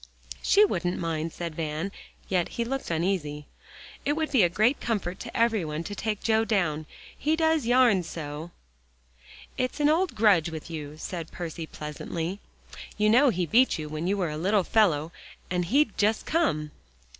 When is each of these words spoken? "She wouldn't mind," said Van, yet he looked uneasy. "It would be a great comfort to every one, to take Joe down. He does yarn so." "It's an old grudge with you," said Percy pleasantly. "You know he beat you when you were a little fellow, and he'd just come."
"She 0.41 0.65
wouldn't 0.65 0.97
mind," 0.97 1.31
said 1.31 1.53
Van, 1.53 1.91
yet 2.27 2.49
he 2.57 2.65
looked 2.65 2.89
uneasy. 2.89 3.45
"It 4.03 4.13
would 4.13 4.31
be 4.31 4.41
a 4.41 4.49
great 4.49 4.81
comfort 4.81 5.19
to 5.19 5.37
every 5.37 5.63
one, 5.63 5.83
to 5.83 5.93
take 5.93 6.23
Joe 6.23 6.43
down. 6.43 6.87
He 7.15 7.35
does 7.35 7.67
yarn 7.67 8.01
so." 8.01 8.49
"It's 9.59 9.79
an 9.79 9.89
old 9.89 10.15
grudge 10.15 10.49
with 10.49 10.71
you," 10.71 10.95
said 10.97 11.31
Percy 11.31 11.67
pleasantly. 11.67 12.39
"You 12.97 13.11
know 13.11 13.29
he 13.29 13.45
beat 13.45 13.77
you 13.77 13.89
when 13.89 14.07
you 14.07 14.17
were 14.17 14.31
a 14.31 14.37
little 14.37 14.63
fellow, 14.63 15.11
and 15.51 15.65
he'd 15.65 15.95
just 15.99 16.25
come." 16.25 16.71